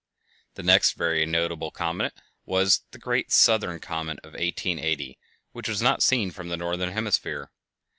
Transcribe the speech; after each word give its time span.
The 0.55 0.63
next 0.63 0.93
very 0.93 1.27
notable 1.27 1.69
comet 1.69 2.13
was 2.43 2.85
the 2.89 2.97
"Great 2.97 3.31
Southern 3.31 3.79
Comet" 3.79 4.17
of 4.23 4.31
1880, 4.31 5.19
which 5.51 5.69
was 5.69 5.79
not 5.83 6.01
seen 6.01 6.31
from 6.31 6.49
the 6.49 6.57
northern 6.57 6.89
hemisphere. 6.89 7.51